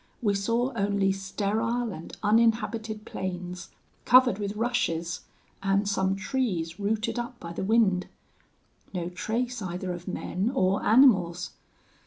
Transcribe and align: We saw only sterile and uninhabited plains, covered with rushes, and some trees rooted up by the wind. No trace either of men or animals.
We 0.19 0.33
saw 0.33 0.73
only 0.73 1.11
sterile 1.11 1.91
and 1.93 2.17
uninhabited 2.23 3.05
plains, 3.05 3.69
covered 4.03 4.39
with 4.39 4.55
rushes, 4.55 5.21
and 5.61 5.87
some 5.87 6.15
trees 6.15 6.79
rooted 6.79 7.19
up 7.19 7.39
by 7.39 7.53
the 7.53 7.63
wind. 7.63 8.07
No 8.95 9.09
trace 9.09 9.61
either 9.61 9.93
of 9.93 10.07
men 10.07 10.51
or 10.55 10.81
animals. 10.83 11.51